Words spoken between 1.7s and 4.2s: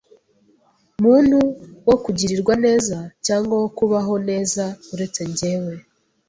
wo kugirirwa neza cyangwa wo kubaho